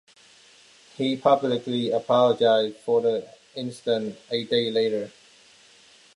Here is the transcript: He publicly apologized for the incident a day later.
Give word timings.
He 0.97 1.15
publicly 1.15 1.91
apologized 1.91 2.77
for 2.77 3.01
the 3.01 3.27
incident 3.55 4.17
a 4.31 4.45
day 4.45 4.71
later. 4.71 5.11